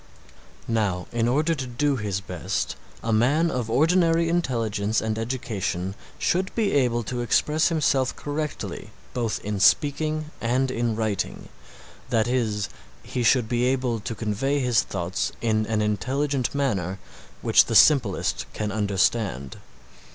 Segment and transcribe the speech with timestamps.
[0.67, 6.55] Now in order to do his best a man of ordinary intelligence and education should
[6.55, 11.49] be able to express himself correctly both in speaking and writing,
[12.09, 12.67] that is,
[13.03, 16.97] he should be able to convey his thoughts in an intelligent manner
[17.43, 19.57] which the simplest can understand.